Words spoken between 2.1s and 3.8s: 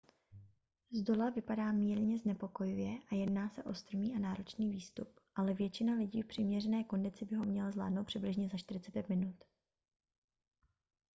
znepokojivě a jedná se o